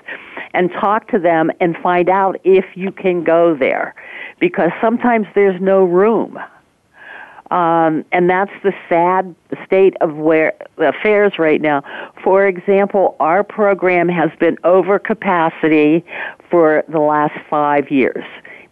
[0.55, 3.95] and talk to them and find out if you can go there
[4.41, 6.39] because sometimes there's no room.
[7.51, 9.35] Um, and that's the sad
[9.65, 11.85] state of where affairs right now.
[12.25, 16.05] For example, our program has been over capacity
[16.51, 18.25] for the last five years,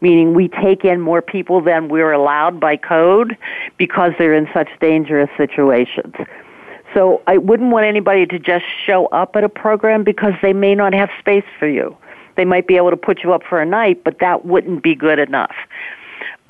[0.04, 3.38] meaning we take in more people than we're allowed by code
[3.78, 6.14] because they're in such dangerous situations.
[6.92, 10.74] So I wouldn't want anybody to just show up at a program because they may
[10.74, 11.96] not have space for you.
[12.36, 14.94] They might be able to put you up for a night, but that wouldn't be
[14.94, 15.56] good enough.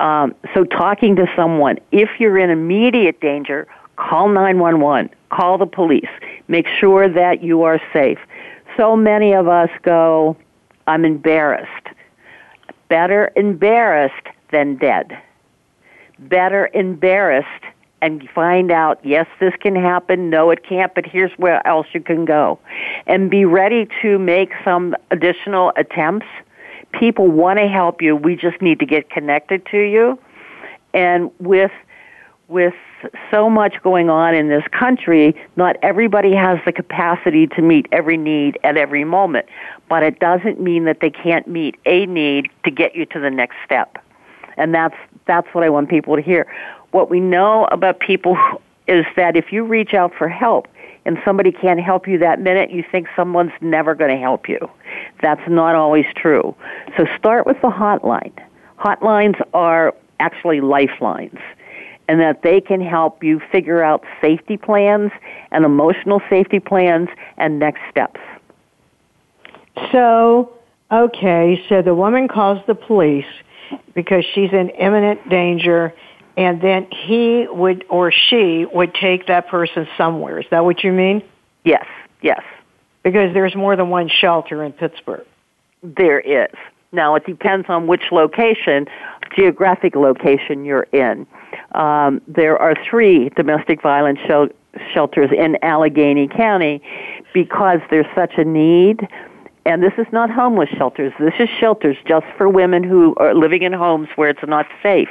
[0.01, 6.11] Um, so talking to someone, if you're in immediate danger, call 911, call the police,
[6.49, 8.19] make sure that you are safe.
[8.77, 10.37] So many of us go,
[10.89, 11.87] I'm embarrassed.
[12.89, 15.19] Better embarrassed than dead.
[16.19, 17.49] Better embarrassed
[18.03, 22.01] and find out, yes, this can happen, no, it can't, but here's where else you
[22.01, 22.59] can go.
[23.07, 26.27] And be ready to make some additional attempts
[26.99, 28.17] people want to help you.
[28.17, 30.19] We just need to get connected to you.
[30.93, 31.73] And with
[32.49, 32.75] with
[33.31, 38.17] so much going on in this country, not everybody has the capacity to meet every
[38.17, 39.47] need at every moment.
[39.89, 43.31] But it doesn't mean that they can't meet a need to get you to the
[43.31, 43.99] next step.
[44.57, 44.97] And that's
[45.27, 46.47] that's what I want people to hear.
[46.91, 48.37] What we know about people
[48.87, 50.69] is that if you reach out for help,
[51.07, 54.59] and somebody can't help you that minute, you think someone's never going to help you.
[55.21, 56.55] That's not always true.
[56.97, 58.33] So start with the hotline.
[58.79, 61.39] Hotlines are actually lifelines,
[62.09, 65.11] and that they can help you figure out safety plans
[65.51, 68.21] and emotional safety plans and next steps.
[69.91, 70.53] So,
[70.91, 73.27] okay, so the woman calls the police
[73.95, 75.95] because she's in imminent danger
[76.37, 80.41] and then he would or she would take that person somewhere.
[80.41, 81.23] Is that what you mean?
[81.65, 81.87] Yes,
[82.23, 82.43] yes.
[83.03, 85.27] Because there's more than one shelter in Pittsburgh.
[85.83, 86.55] There is.
[86.95, 88.87] Now, it depends on which location,
[89.37, 91.27] geographic location you're in.
[91.73, 94.49] Um, there are three domestic violence shel-
[94.93, 96.81] shelters in Allegheny County
[97.33, 99.09] because there's such a need.
[99.67, 101.13] And this is not homeless shelters.
[101.19, 105.09] This is shelters just for women who are living in homes where it's not safe.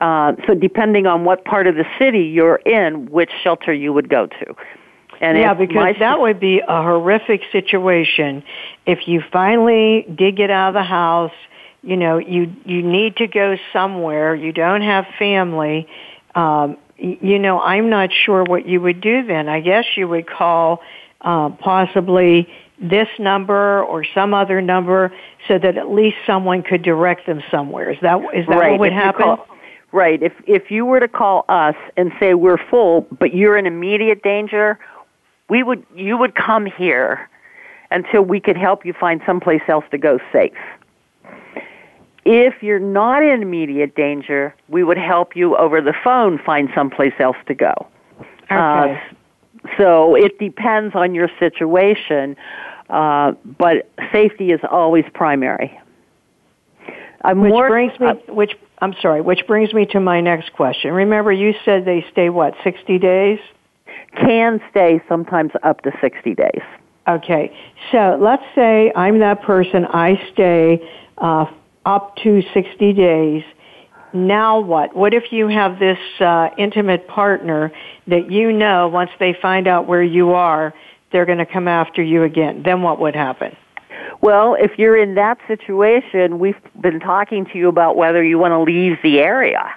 [0.00, 4.08] Uh, so depending on what part of the city you're in, which shelter you would
[4.08, 4.54] go to.
[5.20, 8.42] And yeah, because that would be a horrific situation
[8.86, 11.32] if you finally did get out of the house.
[11.82, 14.34] You know, you you need to go somewhere.
[14.34, 15.88] You don't have family.
[16.34, 19.48] Um, you know, I'm not sure what you would do then.
[19.48, 20.82] I guess you would call
[21.20, 22.48] uh, possibly
[22.80, 25.12] this number or some other number
[25.48, 27.90] so that at least someone could direct them somewhere.
[27.90, 29.22] Is that is that right, what would if happen?
[29.22, 29.46] call-
[29.92, 30.22] right.
[30.22, 34.22] If if you were to call us and say we're full, but you're in immediate
[34.22, 34.78] danger,
[35.50, 37.28] we would you would come here
[37.90, 40.52] until we could help you find someplace else to go safe.
[42.24, 47.14] If you're not in immediate danger, we would help you over the phone find someplace
[47.18, 47.74] else to go.
[48.44, 48.54] Okay.
[48.54, 48.96] Uh,
[49.76, 52.36] so it depends on your situation.
[52.88, 55.78] Uh, but safety is always primary.
[57.22, 60.52] I'm which more, brings me, uh, which I'm sorry, which brings me to my next
[60.54, 60.92] question.
[60.92, 63.38] Remember, you said they stay what, 60 days?
[64.16, 66.62] Can stay sometimes up to 60 days.
[67.08, 67.56] Okay,
[67.90, 69.84] so let's say I'm that person.
[69.86, 70.88] I stay
[71.18, 71.46] uh,
[71.84, 73.42] up to 60 days.
[74.12, 74.94] Now what?
[74.94, 77.72] What if you have this uh, intimate partner
[78.06, 80.74] that you know once they find out where you are,
[81.12, 82.62] they're going to come after you again?
[82.64, 83.56] Then what would happen?
[84.20, 88.52] Well, if you're in that situation, we've been talking to you about whether you want
[88.52, 89.72] to leave the area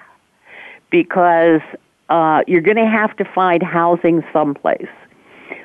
[0.90, 1.62] because
[2.08, 4.88] uh, you're going to have to find housing someplace.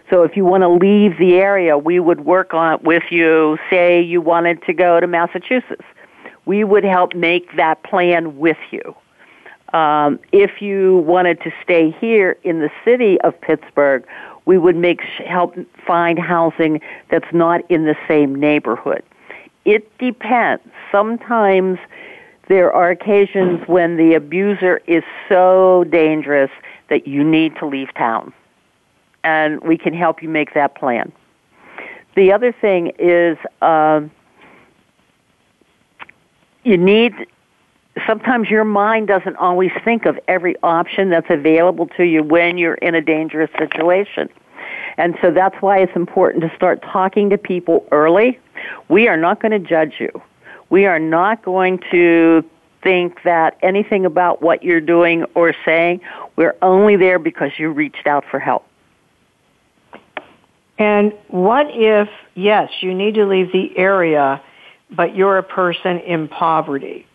[0.09, 3.57] So if you want to leave the area, we would work on it with you.
[3.69, 5.85] Say you wanted to go to Massachusetts,
[6.45, 8.95] we would help make that plan with you.
[9.77, 14.03] Um, if you wanted to stay here in the city of Pittsburgh,
[14.45, 16.81] we would make help find housing
[17.11, 19.03] that's not in the same neighborhood.
[19.65, 20.63] It depends.
[20.91, 21.77] Sometimes
[22.49, 26.49] there are occasions when the abuser is so dangerous
[26.89, 28.33] that you need to leave town.
[29.23, 31.11] And we can help you make that plan.
[32.15, 34.01] The other thing is uh,
[36.63, 37.13] you need
[38.07, 42.75] sometimes your mind doesn't always think of every option that's available to you when you're
[42.75, 44.27] in a dangerous situation.
[44.97, 48.39] And so that's why it's important to start talking to people early.
[48.87, 50.09] We are not going to judge you.
[50.69, 52.43] We are not going to
[52.83, 56.01] think that anything about what you're doing or saying,
[56.35, 58.65] we're only there because you reached out for help.
[60.77, 64.41] And what if, yes, you need to leave the area,
[64.89, 67.05] but you're a person in poverty?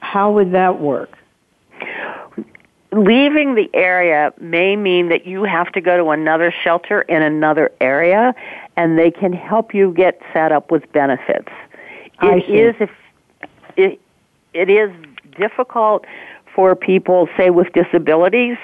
[0.00, 1.16] How would that work?
[2.90, 7.70] Leaving the area may mean that you have to go to another shelter in another
[7.80, 8.34] area,
[8.76, 11.48] and they can help you get set up with benefits.
[12.22, 12.90] It is if
[13.76, 14.00] it
[14.54, 14.90] it is
[15.38, 16.04] difficult
[16.54, 18.58] for people, say with disabilities,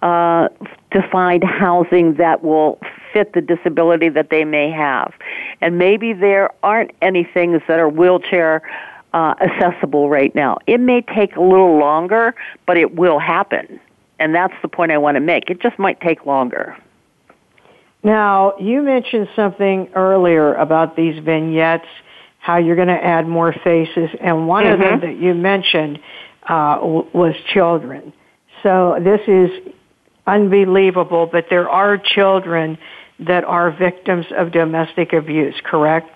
[0.00, 0.48] uh,
[0.90, 2.78] to find housing that will
[3.12, 5.12] fit the disability that they may have,
[5.60, 8.62] and maybe there aren't any things that are wheelchair
[9.12, 10.56] uh, accessible right now.
[10.66, 12.34] It may take a little longer,
[12.66, 13.78] but it will happen.
[14.18, 15.50] And that's the point I want to make.
[15.50, 16.76] It just might take longer.
[18.02, 21.86] Now, you mentioned something earlier about these vignettes,
[22.42, 24.72] how you're going to add more faces, and one mm-hmm.
[24.74, 25.06] of them mm-hmm.
[25.06, 26.00] that you mentioned
[26.48, 26.76] uh,
[27.14, 28.12] was children.
[28.64, 29.50] So this is
[30.26, 32.78] unbelievable, but there are children
[33.20, 36.10] that are victims of domestic abuse, correct?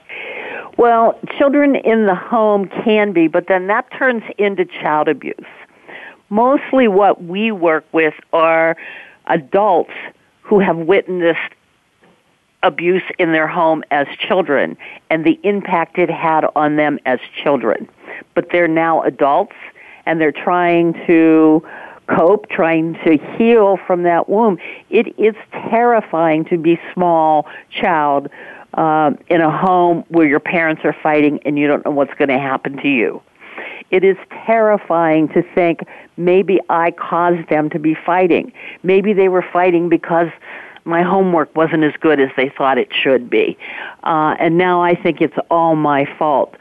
[0.77, 5.37] Well, children in the home can be, but then that turns into child abuse.
[6.29, 8.77] Mostly what we work with are
[9.27, 9.93] adults
[10.43, 11.55] who have witnessed
[12.63, 14.77] abuse in their home as children
[15.11, 17.89] and the impact it had on them as children.
[18.35, 19.57] But they're now adults
[20.05, 21.67] and they're trying to
[22.09, 24.61] cope, trying to heal from that wound.
[24.91, 28.29] It is terrifying to be small child
[28.75, 32.29] uh, in a home where your parents are fighting and you don't know what's going
[32.29, 33.23] to happen to you.
[33.91, 35.81] It is terrifying to think
[36.17, 38.53] maybe I caused them to be fighting.
[38.83, 40.29] Maybe they were fighting because
[40.87, 43.59] my homework wasn't as good as they thought it should be.
[44.05, 46.55] Uh, and now I think it's all my fault.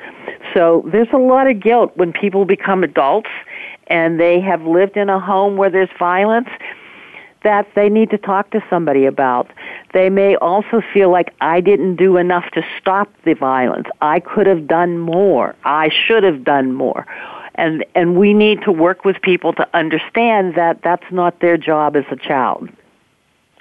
[0.54, 3.30] So there's a lot of guilt when people become adults
[3.88, 6.50] and they have lived in a home where there's violence
[7.44, 9.52] that they need to talk to somebody about.
[9.94, 13.88] They may also feel like I didn't do enough to stop the violence.
[14.02, 15.56] I could have done more.
[15.64, 17.06] I should have done more.
[17.54, 21.96] And and we need to work with people to understand that that's not their job
[21.96, 22.70] as a child.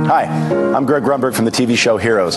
[0.08, 0.24] Hi,
[0.74, 2.36] I'm Greg Grunberg from the TV show Heroes.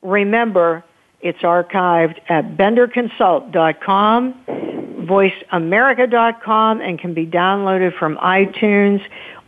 [0.00, 0.82] remember
[1.20, 4.73] it's archived at benderconsult.com,
[5.04, 9.00] voiceamerica.com, and can be downloaded from iTunes.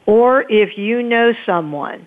[0.07, 2.07] Or if you know someone,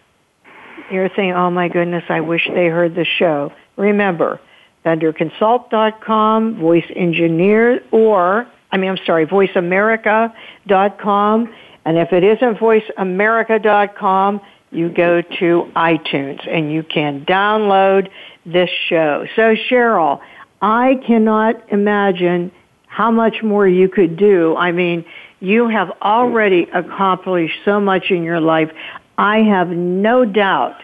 [0.92, 3.52] you're thinking, oh my goodness, I wish they heard the show.
[3.76, 4.40] Remember,
[4.86, 11.54] benderconsult.com, voice engineer, or, I mean, I'm sorry, voiceamerica.com.
[11.86, 14.42] And if it isn't voiceamerica.com,
[14.72, 18.10] you go to iTunes and you can download
[18.46, 19.26] this show.
[19.36, 20.22] So Shirl,
[20.62, 22.52] I cannot imagine
[23.00, 24.58] how much more you could do.
[24.58, 25.06] I mean,
[25.40, 28.70] you have already accomplished so much in your life.
[29.18, 30.76] I have no doubt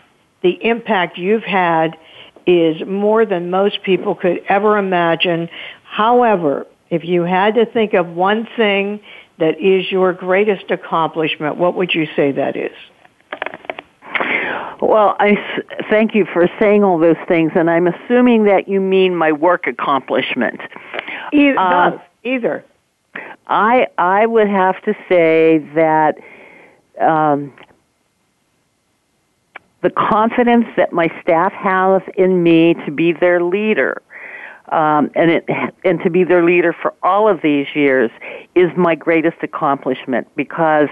[0.41, 1.97] the impact you've had
[2.47, 5.49] is more than most people could ever imagine.
[5.83, 9.01] However, if you had to think of one thing
[9.39, 12.77] that is your greatest accomplishment, what would you say that is?
[14.81, 15.35] Well, I
[15.89, 19.67] thank you for saying all those things, and I'm assuming that you mean my work
[19.67, 20.61] accomplishment.
[21.31, 22.65] Either, both, either.
[23.47, 26.17] I I would have to say that
[26.99, 27.53] um,
[29.81, 34.01] the confidence that my staff has in me to be their leader,
[34.69, 35.45] um, and it,
[35.83, 38.09] and to be their leader for all of these years
[38.55, 40.89] is my greatest accomplishment because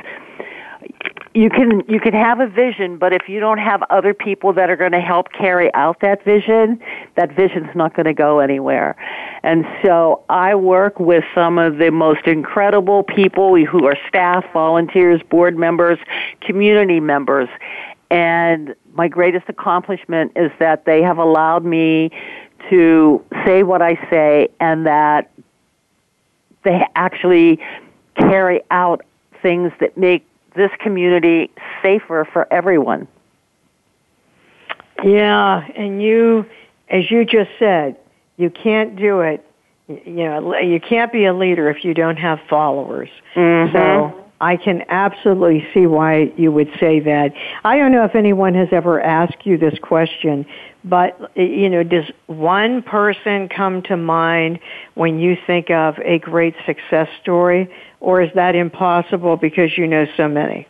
[1.34, 4.70] you can you can have a vision, but if you don't have other people that
[4.70, 6.80] are going to help carry out that vision,
[7.16, 8.96] that vision's not going to go anywhere.
[9.42, 15.22] And so I work with some of the most incredible people who are staff, volunteers,
[15.24, 15.98] board members,
[16.42, 17.50] community members.
[18.12, 22.12] And my greatest accomplishment is that they have allowed me
[22.70, 25.32] to say what I say and that
[26.64, 27.60] they actually
[28.16, 29.02] carry out
[29.42, 30.26] things that make
[30.56, 31.52] this community
[31.82, 33.08] safer for everyone.
[35.04, 36.46] Yeah, and you,
[36.90, 37.98] as you just said,
[38.38, 39.46] you can't do it.
[39.88, 43.10] You know, you can't be a leader if you don't have followers.
[43.36, 43.76] Mm-hmm.
[43.76, 47.34] So I can absolutely see why you would say that.
[47.64, 50.46] I don't know if anyone has ever asked you this question,
[50.84, 54.60] but you know, does one person come to mind
[54.96, 60.06] when you think of a great success story, or is that impossible because you know
[60.18, 60.68] so many?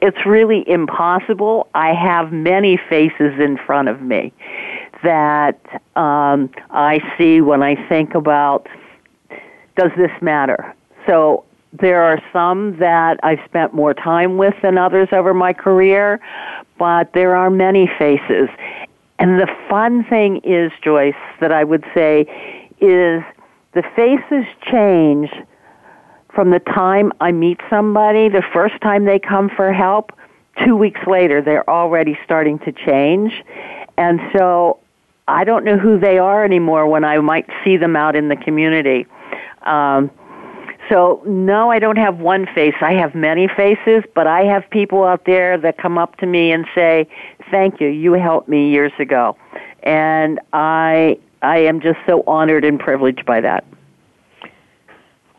[0.00, 1.68] It's really impossible.
[1.74, 4.32] I have many faces in front of me.
[5.02, 5.60] that
[5.96, 8.68] um, I see when I think about
[9.76, 10.74] does this matter?
[11.06, 16.20] So there are some that I've spent more time with than others over my career,
[16.78, 18.48] but there are many faces.
[19.18, 22.20] And the fun thing is, Joyce, that I would say
[22.80, 23.22] is
[23.74, 25.30] the faces change
[26.34, 30.12] from the time I meet somebody, the first time they come for help,
[30.64, 33.32] two weeks later, they're already starting to change.
[33.96, 34.78] And so
[35.26, 38.36] I don't know who they are anymore when I might see them out in the
[38.36, 39.06] community.
[39.62, 40.10] Um,
[40.88, 42.74] so no, I don't have one face.
[42.80, 46.52] I have many faces, but I have people out there that come up to me
[46.52, 47.08] and say,
[47.50, 47.88] "Thank you.
[47.88, 49.36] You helped me years ago."
[49.82, 53.64] And I I am just so honored and privileged by that.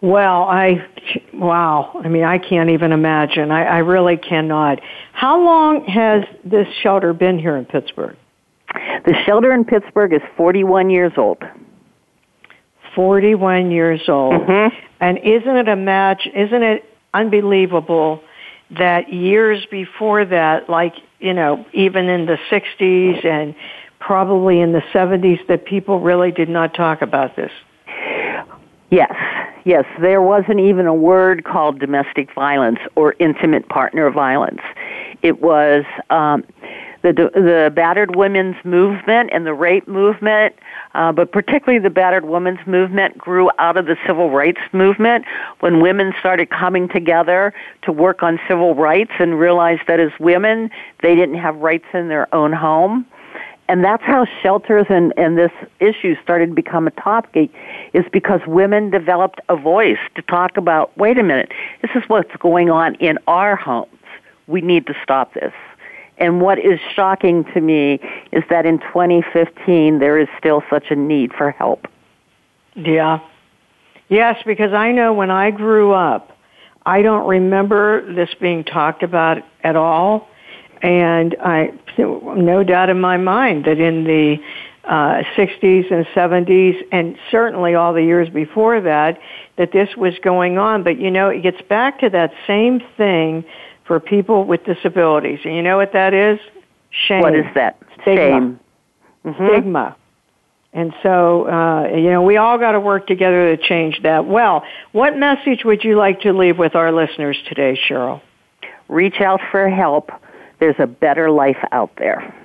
[0.02, 0.86] Well, I,
[1.34, 2.00] wow.
[2.02, 3.52] I mean, I can't even imagine.
[3.52, 4.80] I, I really cannot.
[5.12, 8.16] How long has this shelter been here in Pittsburgh?
[8.74, 11.44] The shelter in Pittsburgh is 41 years old.
[12.96, 14.34] 41 years old.
[14.36, 14.76] Mm-hmm.
[15.02, 18.24] And isn't it a match, isn't it unbelievable
[18.72, 23.56] that years before that, like, you know, even in the 60s and
[24.00, 27.52] probably in the 70s, that people really did not talk about this?
[28.92, 29.14] Yes,
[29.66, 29.86] yes.
[30.02, 34.62] There wasn't even a word called domestic violence or intimate partner violence.
[35.22, 36.44] It was um,
[37.02, 40.56] the the battered women's movement and the rape movement,
[40.94, 45.26] uh, but particularly the battered women's movement grew out of the civil rights movement
[45.62, 50.70] when women started coming together to work on civil rights and realized that as women
[51.02, 53.06] they didn't have rights in their own home.
[53.70, 57.52] And that's how shelters and, and this issue started to become a topic
[57.94, 62.36] is because women developed a voice to talk about wait a minute this is what's
[62.38, 63.88] going on in our homes.
[64.48, 65.54] We need to stop this
[66.20, 68.00] and what is shocking to me
[68.32, 71.88] is that in 2015 there is still such a need for help.
[72.76, 73.20] Yeah.
[74.10, 76.36] Yes because i know when i grew up
[76.86, 80.28] i don't remember this being talked about at all.
[80.82, 84.38] And I, no doubt in my mind that in the
[84.86, 89.20] uh, 60s and 70s, and certainly all the years before that,
[89.58, 90.84] that this was going on.
[90.84, 93.44] But you know, it gets back to that same thing
[93.90, 95.40] for people with disabilities.
[95.44, 96.40] And you know what that is?
[96.92, 97.22] Shame.
[97.22, 97.78] What is that?
[98.02, 98.16] Stigma.
[98.16, 98.60] Shame.
[99.26, 99.48] Mm-hmm.
[99.48, 99.98] Stigma.
[100.72, 104.28] And so, uh, you know, we all got to work together to change that.
[104.28, 108.22] Well, what message would you like to leave with our listeners today, Shirl?
[108.88, 110.12] Reach out for help
[110.60, 112.36] there's a better life out there.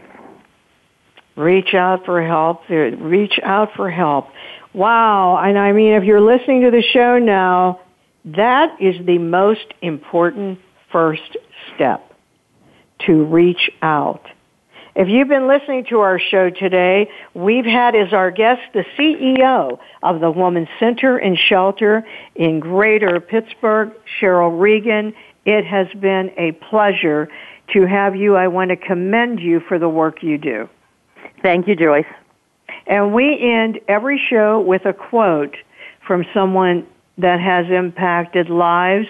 [1.36, 2.68] Reach out for help.
[2.70, 4.28] Reach out for help.
[4.72, 5.36] Wow.
[5.38, 7.80] And I mean, if you're listening to the show now,
[8.24, 10.60] that is the most important
[10.94, 11.36] first
[11.74, 12.14] step
[13.00, 14.24] to reach out.
[14.94, 19.80] If you've been listening to our show today, we've had as our guest the CEO
[20.04, 23.90] of the Women's Center and Shelter in Greater Pittsburgh,
[24.20, 25.14] Shirl Regan.
[25.44, 27.28] It has been a pleasure
[27.72, 28.36] to have you.
[28.36, 30.68] I want to commend you for the work you do.
[31.42, 32.06] Thank you, Joyce.
[32.86, 35.56] And we end every show with a quote
[36.06, 36.86] from someone
[37.18, 39.08] that has impacted lives.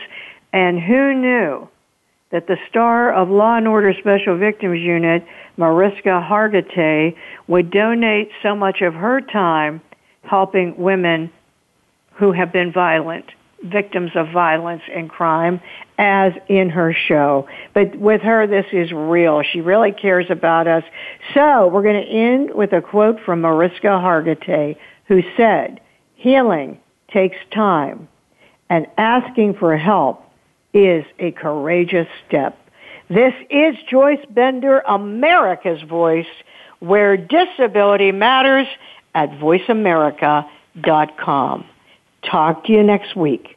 [0.55, 1.69] And who knew
[2.35, 5.25] that the star of Law and Order Special Victims Unit,
[5.57, 7.15] Mariska Hargitay,
[7.47, 9.81] would donate so much of her time
[10.25, 11.31] helping women
[12.15, 13.25] who have been violent
[13.63, 15.61] victims of violence and crime
[15.97, 17.47] as in her show.
[17.73, 19.45] But with her, this is real.
[19.45, 20.83] She really cares about us.
[21.35, 24.77] So we're going to end with a quote from Mariska Hargitay,
[25.07, 25.81] who said,
[26.17, 26.81] healing
[27.13, 28.09] takes time
[28.69, 30.24] and asking for help
[30.75, 32.59] is a courageous step.
[33.09, 36.27] This is Joyce Bender, America's Voice,
[36.81, 38.67] where disability matters
[39.15, 41.65] at voiceamerica.com.
[42.23, 43.57] Talk to you next week.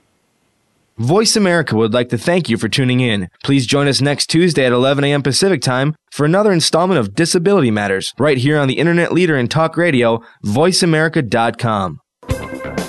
[0.98, 3.30] Voice America would like to thank you for tuning in.
[3.44, 5.22] Please join us next Tuesday at 11 a.m.
[5.22, 9.48] Pacific Time for another installment of Disability Matters, right here on the internet leader in
[9.48, 12.00] talk radio, voiceamerica.com.